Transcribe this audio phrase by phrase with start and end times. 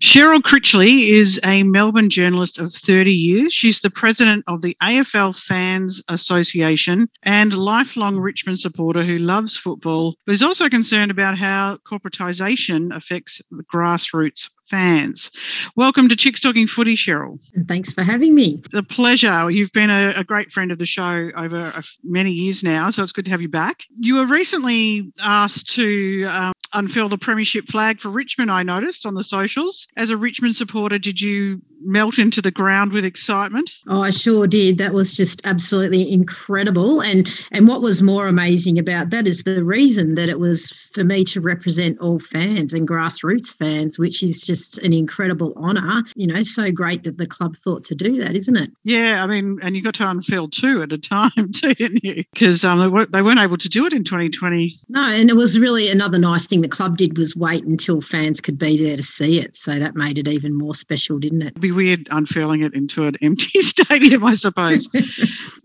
[0.00, 3.52] Cheryl Critchley is a Melbourne journalist of 30 years.
[3.52, 10.16] She's the president of the AFL Fans Association and lifelong Richmond supporter who loves football,
[10.24, 15.32] but is also concerned about how corporatisation affects the grassroots fans.
[15.74, 17.40] Welcome to Chicks Talking Footy, Cheryl.
[17.54, 18.62] And thanks for having me.
[18.70, 19.50] The pleasure.
[19.50, 23.12] You've been a, a great friend of the show over many years now, so it's
[23.12, 23.82] good to have you back.
[23.96, 29.14] You were recently asked to um, unfurl the premiership flag for Richmond, I noticed on
[29.14, 29.88] the socials.
[29.96, 33.70] As a Richmond supporter, did you melt into the ground with excitement?
[33.88, 34.78] Oh, I sure did.
[34.78, 37.00] That was just absolutely incredible.
[37.00, 41.04] And and what was more amazing about that is the reason that it was for
[41.04, 46.02] me to represent all fans and grassroots fans, which is just an incredible honour.
[46.14, 48.70] You know, so great that the club thought to do that, isn't it?
[48.84, 52.24] Yeah, I mean, and you got to unfurl two at a time too, didn't you?
[52.32, 54.78] Because um, they weren't able to do it in 2020.
[54.88, 58.40] No, and it was really another nice thing the club did was wait until fans
[58.40, 59.56] could be there to see it.
[59.56, 61.60] So that made it even more special, didn't it?
[61.72, 64.88] Weird unfurling it into an empty stadium, I suppose.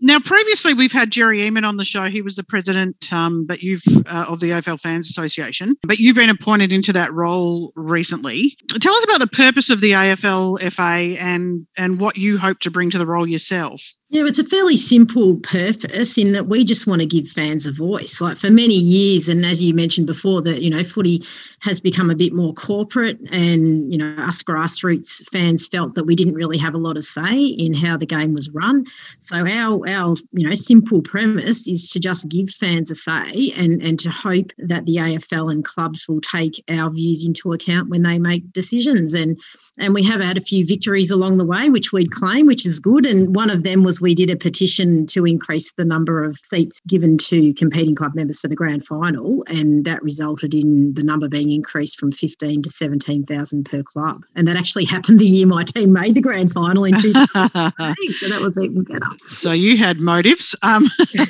[0.00, 2.04] now, previously we've had Gerry Eeman on the show.
[2.04, 6.16] He was the president, um, but you've uh, of the AFL Fans Association, but you've
[6.16, 8.56] been appointed into that role recently.
[8.80, 12.90] Tell us about the purpose of the AFL-FA and and what you hope to bring
[12.90, 13.82] to the role yourself.
[14.08, 17.72] Yeah, it's a fairly simple purpose in that we just want to give fans a
[17.72, 18.20] voice.
[18.20, 21.24] Like for many years, and as you mentioned before, that you know, footy
[21.58, 26.14] has become a bit more corporate, and you know, us grassroots fans felt that we
[26.14, 28.84] didn't really have a lot of say in how the game was run.
[29.18, 33.82] So our our you know simple premise is to just give fans a say, and
[33.82, 38.04] and to hope that the AFL and clubs will take our views into account when
[38.04, 39.14] they make decisions.
[39.14, 39.36] And
[39.78, 42.80] and we have had a few victories along the way, which we'd claim, which is
[42.80, 43.04] good.
[43.04, 46.80] And one of them was we did a petition to increase the number of seats
[46.86, 49.44] given to competing club members for the grand final.
[49.48, 54.24] And that resulted in the number being increased from 15 to 17,000 per club.
[54.34, 58.12] And that actually happened the year my team made the grand final in 2015.
[58.14, 59.06] so that was even better.
[59.26, 60.54] So you had motives.
[60.62, 60.84] Um,
[61.18, 61.28] uh,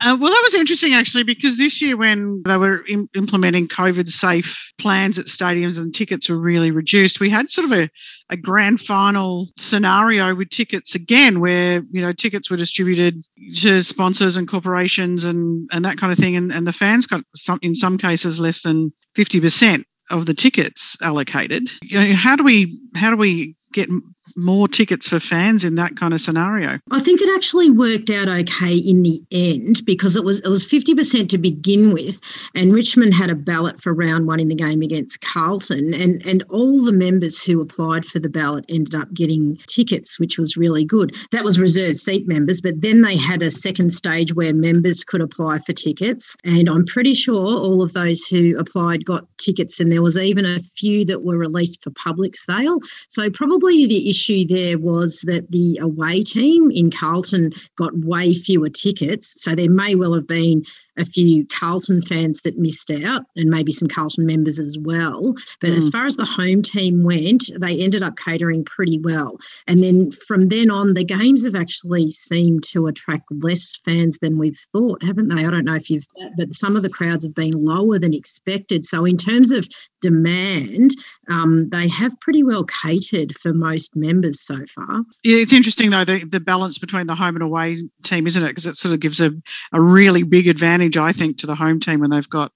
[0.00, 4.72] well, that was interesting actually, because this year when they were Im- implementing COVID safe
[4.78, 7.88] plans at stadiums and tickets were really reduced, we had sort of a,
[8.28, 13.24] a grand final scenario with tickets again, where you know tickets were distributed
[13.56, 17.22] to sponsors and corporations and and that kind of thing, and, and the fans got
[17.34, 21.70] some in some cases less than fifty percent of the tickets allocated.
[21.82, 23.88] You know, how do we how do we get
[24.36, 26.78] more tickets for fans in that kind of scenario?
[26.90, 30.64] I think it actually worked out okay in the end because it was it was
[30.66, 32.20] 50% to begin with
[32.54, 36.42] and Richmond had a ballot for round 1 in the game against Carlton and and
[36.48, 40.84] all the members who applied for the ballot ended up getting tickets which was really
[40.84, 41.14] good.
[41.32, 45.20] That was reserved seat members but then they had a second stage where members could
[45.20, 49.90] apply for tickets and I'm pretty sure all of those who applied got tickets and
[49.90, 52.78] there was even a few that were released for public sale.
[53.08, 58.34] So probably the issue issue there was that the away team in Carlton got way
[58.34, 59.34] fewer tickets.
[59.38, 60.64] So there may well have been
[61.00, 65.34] a few Carlton fans that missed out and maybe some Carlton members as well.
[65.60, 65.78] But mm.
[65.78, 69.38] as far as the home team went, they ended up catering pretty well.
[69.66, 74.38] And then from then on, the games have actually seemed to attract less fans than
[74.38, 75.44] we've thought, haven't they?
[75.44, 76.06] I don't know if you've,
[76.36, 78.84] but some of the crowds have been lower than expected.
[78.84, 79.66] So in terms of
[80.02, 80.94] demand,
[81.28, 85.02] um, they have pretty well catered for most members so far.
[85.22, 88.48] Yeah, it's interesting though the, the balance between the home and away team, isn't it?
[88.48, 89.30] Because it sort of gives a,
[89.72, 92.52] a really big advantage, I think, to the home team when they've got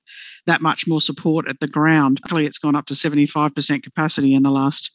[0.47, 2.21] that much more support at the ground.
[2.25, 4.91] Actually, it's gone up to 75% capacity in the last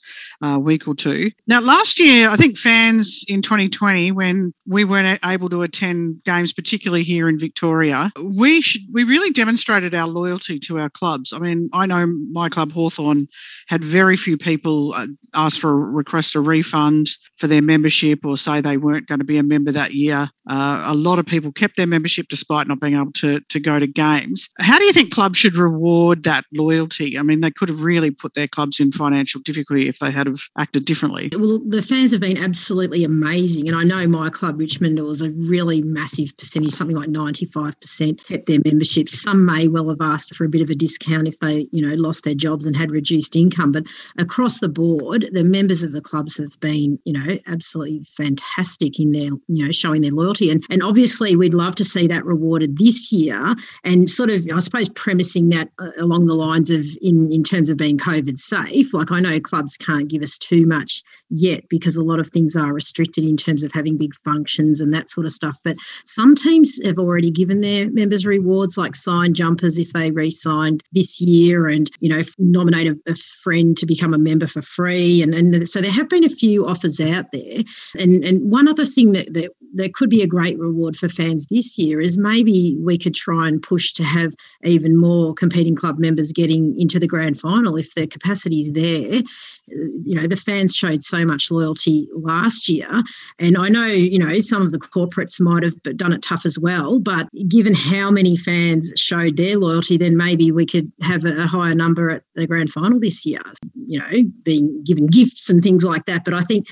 [0.45, 1.31] uh, week or two.
[1.47, 6.53] Now, last year, I think fans in 2020, when we weren't able to attend games,
[6.53, 11.33] particularly here in Victoria, we should, we really demonstrated our loyalty to our clubs.
[11.33, 13.27] I mean, I know my club Hawthorn
[13.67, 18.37] had very few people uh, ask for a request a refund for their membership or
[18.37, 20.29] say they weren't going to be a member that year.
[20.49, 23.79] Uh, a lot of people kept their membership despite not being able to, to go
[23.79, 24.49] to games.
[24.59, 27.17] How do you think clubs should reward that loyalty?
[27.17, 30.27] I mean, they could have really put their clubs in financial difficulty if they had
[30.27, 31.29] have acted differently.
[31.37, 33.67] Well, the fans have been absolutely amazing.
[33.67, 38.45] And I know my club, Richmond, was a really massive percentage, something like 95% kept
[38.45, 39.21] their memberships.
[39.21, 41.95] Some may well have asked for a bit of a discount if they, you know,
[41.95, 43.71] lost their jobs and had reduced income.
[43.71, 43.83] But
[44.17, 49.11] across the board, the members of the clubs have been, you know, absolutely fantastic in
[49.11, 50.49] their, you know, showing their loyalty.
[50.49, 53.55] And and obviously we'd love to see that rewarded this year.
[53.83, 57.69] And sort of, I suppose, premising that uh, along the lines of in in terms
[57.69, 58.93] of being COVID safe.
[58.93, 62.55] Like I know clubs can't give us too much yet because a lot of things
[62.55, 65.57] are restricted in terms of having big functions and that sort of stuff.
[65.63, 65.75] But
[66.05, 71.21] some teams have already given their members rewards like sign jumpers if they re-signed this
[71.21, 75.21] year and, you know, nominate a, a friend to become a member for free.
[75.21, 77.63] And, and so there have been a few offers out there.
[77.95, 81.45] And and one other thing that, that that could be a great reward for fans
[81.49, 85.99] this year is maybe we could try and push to have even more competing club
[85.99, 89.21] members getting into the grand final if the capacity is there.
[89.67, 93.03] You know the fans showed so much loyalty last year.
[93.39, 96.57] And i know you know some of the corporates might have done it tough as
[96.57, 101.47] well but given how many fans showed their loyalty then maybe we could have a
[101.47, 103.41] higher number at the grand final this year
[103.87, 106.25] you know being given gifts and things like that.
[106.25, 106.67] But i think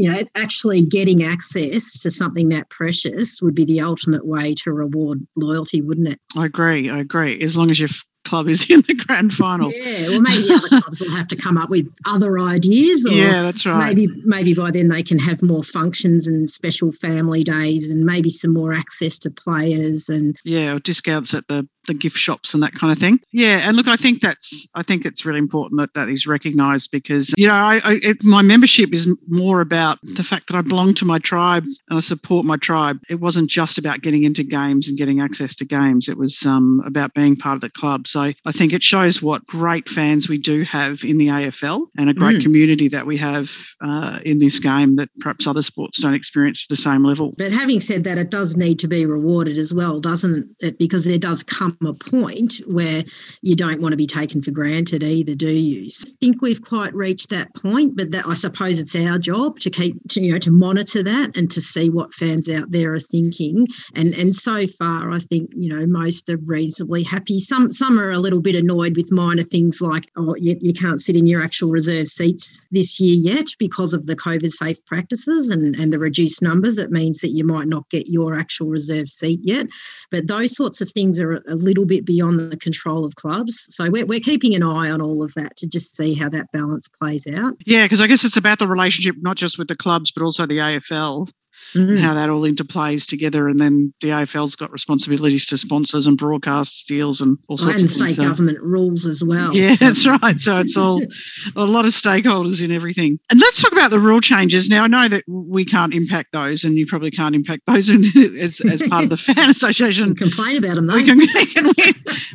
[0.00, 4.72] you know, actually getting access to something that precious would be the ultimate way to
[4.72, 6.20] reward loyalty, wouldn't it?
[6.34, 6.88] I agree.
[6.88, 7.38] I agree.
[7.42, 9.72] As long as you've club is in the grand final.
[9.72, 13.04] Yeah, well, maybe other clubs will have to come up with other ideas.
[13.10, 13.94] yeah, that's right.
[13.94, 18.30] Maybe maybe by then they can have more functions and special family days, and maybe
[18.30, 22.74] some more access to players and yeah, discounts at the the gift shops and that
[22.74, 23.20] kind of thing.
[23.32, 26.90] Yeah, and look, I think that's I think it's really important that that is recognised
[26.90, 30.62] because you know I, I it, my membership is more about the fact that I
[30.62, 33.00] belong to my tribe and I support my tribe.
[33.08, 36.08] It wasn't just about getting into games and getting access to games.
[36.08, 38.06] It was um, about being part of the club.
[38.06, 42.10] So I think it shows what great fans we do have in the AFL and
[42.10, 42.42] a great mm.
[42.42, 43.50] community that we have
[43.80, 47.34] uh, in this game that perhaps other sports don't experience to the same level.
[47.38, 50.78] But having said that, it does need to be rewarded as well, doesn't it?
[50.78, 53.04] Because there does come a point where
[53.42, 55.88] you don't want to be taken for granted either, do you?
[55.88, 59.70] I think we've quite reached that point, but that I suppose it's our job to
[59.70, 63.00] keep, to, you know, to monitor that and to see what fans out there are
[63.00, 63.66] thinking.
[63.94, 67.40] And and so far, I think you know most are reasonably happy.
[67.40, 71.00] Some some are a little bit annoyed with minor things like, oh, you, you can't
[71.00, 75.50] sit in your actual reserve seats this year yet because of the COVID safe practices
[75.50, 76.78] and, and the reduced numbers.
[76.78, 79.66] It means that you might not get your actual reserve seat yet.
[80.10, 83.66] But those sorts of things are a little bit beyond the control of clubs.
[83.70, 86.50] So we're, we're keeping an eye on all of that to just see how that
[86.52, 87.54] balance plays out.
[87.64, 90.46] Yeah, because I guess it's about the relationship not just with the clubs, but also
[90.46, 91.30] the AFL
[91.74, 91.98] mm-hmm.
[91.98, 93.48] how that all interplays together.
[93.48, 97.90] And then the AFL's got responsibilities to sponsors and broadcast deals and all sorts and
[97.90, 98.00] of things.
[98.00, 99.54] And state government rules as well.
[99.54, 99.84] Yeah, so.
[99.84, 100.40] that's right.
[100.40, 101.02] So it's all
[101.56, 103.18] a lot of stakeholders in everything.
[103.30, 104.68] And let's talk about the rule changes.
[104.68, 107.90] Now, I know that we can't impact those, and you probably can't impact those
[108.38, 110.14] as, as part of the Fan Association.
[110.14, 110.94] complain about them, though.
[110.94, 111.72] We can, we, can,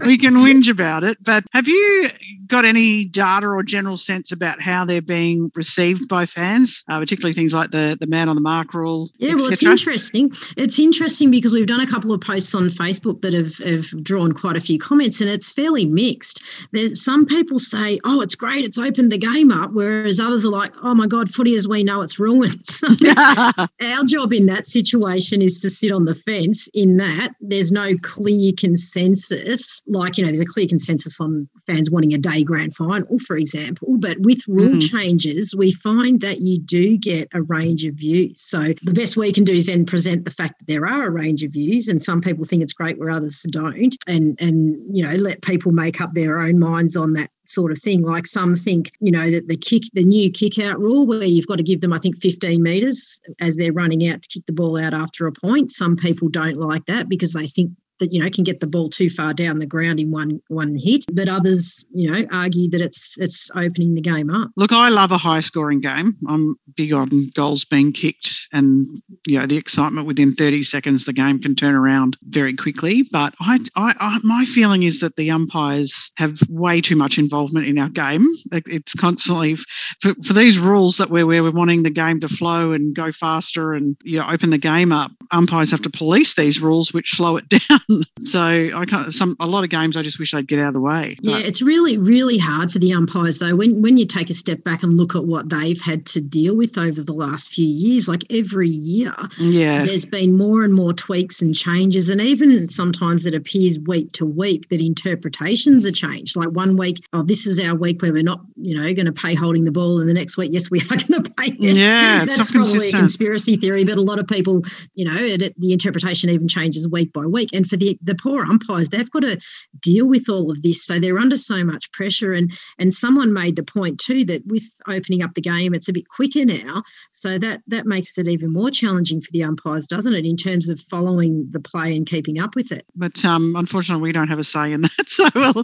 [0.06, 1.18] we can whinge about it.
[1.24, 2.10] But have you
[2.48, 7.34] got any data or general sense about how they're being received by fans, uh, particularly
[7.34, 9.10] things like the, the man on the mark rule?
[9.26, 10.32] Yeah, well, it's interesting.
[10.56, 14.34] It's interesting because we've done a couple of posts on Facebook that have, have drawn
[14.34, 16.44] quite a few comments, and it's fairly mixed.
[16.72, 20.52] There's some people say, "Oh, it's great, it's opened the game up," whereas others are
[20.52, 22.88] like, "Oh my God, footy as we know it's ruined." So
[23.82, 26.68] our job in that situation is to sit on the fence.
[26.74, 29.82] In that, there's no clear consensus.
[29.88, 33.38] Like you know, there's a clear consensus on fans wanting a day grand final, for
[33.38, 33.98] example.
[33.98, 34.98] But with rule mm-hmm.
[34.98, 38.42] changes, we find that you do get a range of views.
[38.42, 41.12] So the best we can do is then present the fact that there are a
[41.12, 45.04] range of views, and some people think it's great where others don't, and and you
[45.04, 48.02] know let people make up their own minds on that sort of thing.
[48.02, 51.48] Like some think, you know, that the kick, the new kick out rule, where you've
[51.48, 54.54] got to give them, I think, 15 metres as they're running out to kick the
[54.54, 55.72] ball out after a point.
[55.72, 58.90] Some people don't like that because they think that you know can get the ball
[58.90, 62.82] too far down the ground in one one hit but others you know argue that
[62.82, 64.50] it's it's opening the game up.
[64.56, 66.16] Look i love a high scoring game.
[66.28, 68.88] I'm big on goals being kicked and
[69.28, 73.04] you know the excitement within 30 seconds the game can turn around very quickly.
[73.12, 77.68] But i, I, I my feeling is that the umpires have way too much involvement
[77.68, 78.28] in our game.
[78.52, 79.56] It's constantly
[80.02, 83.74] for, for these rules that we're we're wanting the game to flow and go faster
[83.74, 87.38] and you know open the game up umpires have to police these rules, which slow
[87.38, 87.80] it down.
[88.26, 89.14] so I can't.
[89.14, 91.18] Some a lot of games, I just wish they'd get out of the way.
[91.22, 93.56] Yeah, it's really really hard for the umpires though.
[93.56, 96.56] When when you take a step back and look at what they've had to deal
[96.56, 100.94] with over the last few years, like every year, yeah, there's been more and more
[100.94, 106.36] tweaks and changes, and even sometimes it appears week to week that interpretations are changed.
[106.36, 109.12] Like one week, oh, this is our week where we're not, you know, going to
[109.12, 111.76] pay holding the ball, and the next week, yes, we are going to pay it.
[111.76, 114.64] Yeah, that's probably a conspiracy theory, but a lot of people,
[114.94, 117.50] you know, it, the interpretation even changes week by week.
[117.54, 119.40] And for the the poor umpires, they've got to
[119.80, 122.34] deal with all of this, so they're under so much pressure.
[122.34, 125.94] And and someone made the point too that with opening up the game, it's a
[125.94, 130.14] bit quicker now, so that that makes it even more challenging for the umpires, doesn't
[130.14, 132.86] it, in terms of following the play and keeping up with it?
[132.96, 135.64] But um, unfortunately, we don't have a say in that, so we'll,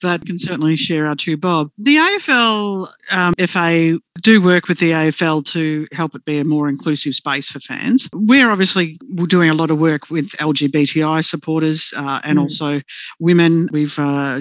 [0.00, 1.70] but can certainly share our two bob.
[1.78, 6.68] The AFL um, FA do work with the AFL to help it be a more
[6.68, 8.08] inclusive space for fans.
[8.12, 12.42] We're obviously doing a lot of work with LGBTI supporters uh, and mm.
[12.42, 12.80] also
[13.18, 13.68] women.
[13.72, 14.40] We've uh,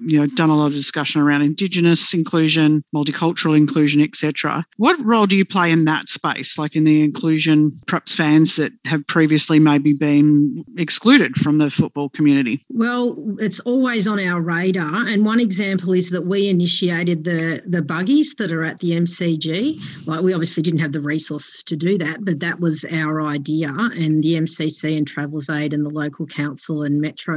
[0.00, 4.64] you know done a lot of discussion around Indigenous inclusion, multicultural inclusion, etc.
[4.76, 8.72] What role do you play in that space, like in the inclusion, perhaps fans that
[8.84, 12.60] have previously maybe been excluded from the football community?
[12.70, 17.82] Well, it's always on our radar, and one example is that we initiated the the
[17.82, 19.78] buggies that are at the MCG.
[20.06, 23.68] Like we obviously didn't have the resources to do that, but that was our idea.
[23.68, 27.36] And the MCC and Travellers Aid and the local council and Metro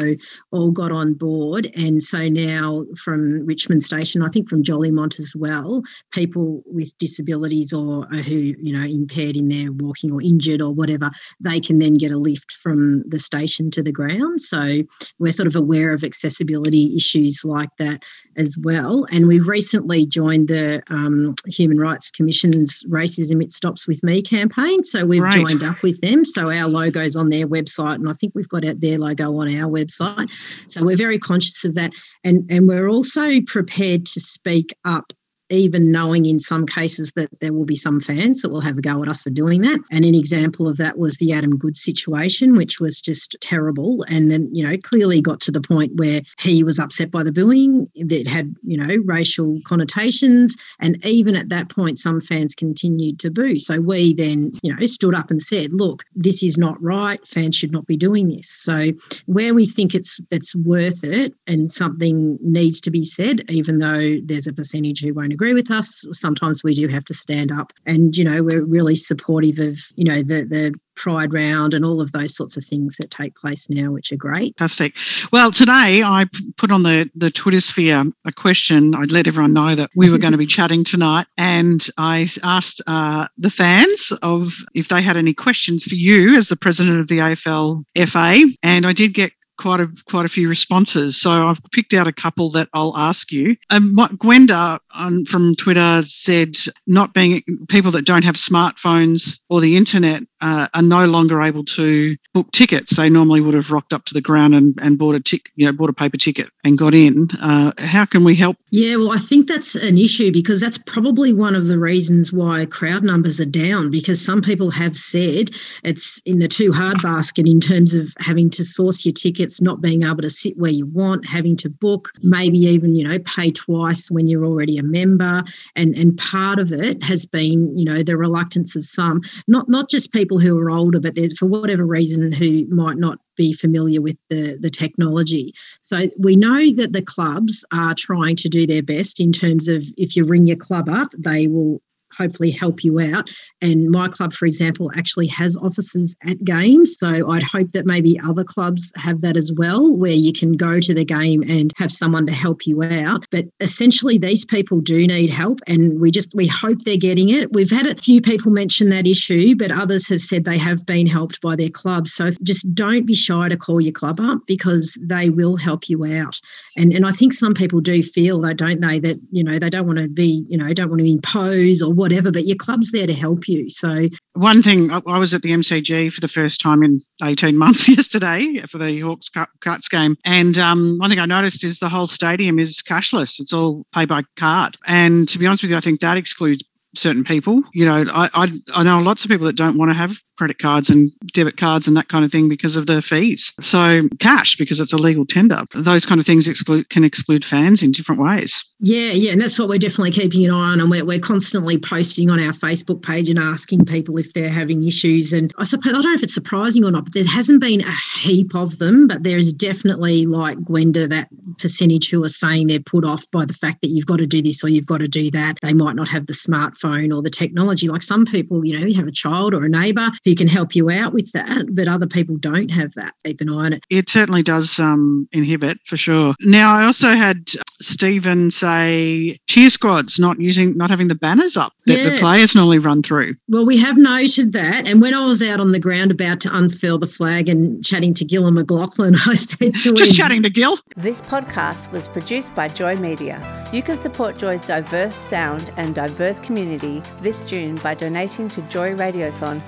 [0.52, 1.72] all got on board.
[1.76, 5.82] And so now from Richmond Station, I think from Jolimont as well,
[6.12, 11.12] people with disabilities or who, you know, impaired in their walking or injured or whatever,
[11.40, 14.42] they can then get a lift from the station to the ground.
[14.42, 14.84] So
[15.20, 18.04] we're sort of aware of accessibility issues like that
[18.38, 19.06] as well.
[19.12, 24.84] And we've recently joined the um, Human Rights Commission's Racism It Stops With Me campaign.
[24.84, 25.36] So we've right.
[25.36, 26.26] joined up with them.
[26.26, 28.64] So our logo's on their website, and I think we've got
[28.94, 30.30] their logo on our website.
[30.68, 31.92] So we're very conscious of that.
[32.24, 35.14] And, and we're also prepared to speak up
[35.54, 38.82] even knowing in some cases that there will be some fans that will have a
[38.82, 39.80] go at us for doing that.
[39.92, 44.04] And an example of that was the Adam Goodes situation, which was just terrible.
[44.08, 47.32] And then, you know, clearly got to the point where he was upset by the
[47.32, 50.56] booing that had, you know, racial connotations.
[50.80, 53.60] And even at that point, some fans continued to boo.
[53.60, 57.20] So we then, you know, stood up and said, look, this is not right.
[57.28, 58.50] Fans should not be doing this.
[58.50, 58.92] So
[59.26, 64.18] where we think it's it's worth it and something needs to be said, even though
[64.24, 67.74] there's a percentage who won't agree with us, sometimes we do have to stand up.
[67.86, 72.00] And, you know, we're really supportive of, you know, the, the Pride Round and all
[72.00, 74.56] of those sorts of things that take place now, which are great.
[74.58, 74.94] Fantastic.
[75.32, 78.96] Well, today I put on the, the Twitter sphere a question.
[78.96, 81.28] I'd let everyone know that we were going to be chatting tonight.
[81.38, 86.48] And I asked uh, the fans of if they had any questions for you as
[86.48, 88.46] the president of the AFL FA.
[88.62, 91.20] And I did get quite a quite a few responses.
[91.20, 93.56] So I've picked out a couple that I'll ask you.
[93.70, 96.56] Um, Gwenda on, from Twitter said,
[96.88, 101.64] not being people that don't have smartphones or the internet uh, are no longer able
[101.66, 102.96] to book tickets.
[102.96, 105.66] They normally would have rocked up to the ground and, and bought a tick, you
[105.66, 107.28] know, bought a paper ticket and got in.
[107.42, 108.58] Uh, how can we help?
[108.76, 112.66] Yeah, well, I think that's an issue because that's probably one of the reasons why
[112.66, 113.92] crowd numbers are down.
[113.92, 115.52] Because some people have said
[115.84, 119.80] it's in the too hard basket in terms of having to source your tickets, not
[119.80, 123.52] being able to sit where you want, having to book, maybe even you know pay
[123.52, 125.44] twice when you're already a member,
[125.76, 129.88] and and part of it has been you know the reluctance of some, not not
[129.88, 134.02] just people who are older, but there's for whatever reason who might not be familiar
[134.02, 135.54] with the, the technology.
[135.82, 139.86] So we know that the clubs are trying to do their best in terms of
[139.98, 141.82] if you ring your club up, they will
[142.18, 143.30] hopefully help you out.
[143.62, 146.98] And my club, for example, actually has offices at games.
[146.98, 150.80] So I'd hope that maybe other clubs have that as well, where you can go
[150.80, 153.26] to the game and have someone to help you out.
[153.32, 157.54] But essentially, these people do need help, and we just we hope they're getting it.
[157.54, 161.08] We've had a few people mention that issue, but others have said they have been
[161.08, 162.08] helped by their club.
[162.08, 166.06] So just don't be shy to call your club up because they will help you
[166.06, 166.40] out.
[166.78, 169.70] And and I think some people do feel that, don't they, that you know they
[169.70, 172.92] don't want to be you know don't want to impose or whatever, but your club's
[172.92, 173.70] there to help you.
[173.70, 177.88] So, one thing I was at the MCG for the first time in 18 months
[177.88, 179.30] yesterday for the Hawks
[179.62, 180.18] Cats game.
[180.26, 184.06] And um, one thing I noticed is the whole stadium is cashless, it's all pay
[184.06, 184.78] by card.
[184.86, 186.64] And to be honest with you, I think that excludes
[186.96, 187.64] certain people.
[187.74, 190.60] You know, I, I, I know lots of people that don't want to have credit
[190.60, 193.54] cards and debit cards and that kind of thing because of the fees.
[193.62, 195.62] So cash because it's a legal tender.
[195.74, 198.64] Those kind of things exclude can exclude fans in different ways.
[198.80, 201.78] Yeah, yeah, and that's what we're definitely keeping an eye on, and we're, we're constantly
[201.78, 205.32] posting on our Facebook page and asking people if they're having issues.
[205.32, 207.82] And I suppose I don't know if it's surprising or not, but there hasn't been
[207.82, 212.68] a heap of them, but there is definitely like Gwenda that percentage who are saying
[212.68, 215.00] they're put off by the fact that you've got to do this or you've got
[215.00, 215.58] to do that.
[215.62, 217.88] They might not have the smartphone or the technology.
[217.88, 220.76] Like some people, you know, you have a child or a neighbour who can help
[220.76, 223.14] you out with that, but other people don't have that.
[223.26, 223.84] Keep an eye on it.
[223.90, 226.36] It certainly does um, inhibit for sure.
[226.42, 227.50] Now, I also had
[227.82, 232.10] Stephen say cheer squads not using, not having the banners up that yeah.
[232.10, 233.36] the players normally run through.
[233.50, 236.56] Well, we have noted that, and when I was out on the ground about to
[236.56, 240.44] unfurl the flag and chatting to Gil and McLachlan, I said to just him, chatting
[240.44, 240.78] to Gil.
[240.96, 243.68] This podcast was produced by Joy Media.
[243.74, 248.94] You can support Joy's diverse sound and diverse community this June by donating to Joy
[248.94, 249.62] Radiothon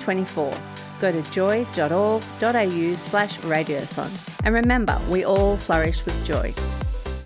[0.00, 0.56] 2024
[1.00, 4.10] go to joy.org.au slash radiothon.
[4.44, 6.54] And remember, we all flourish with joy.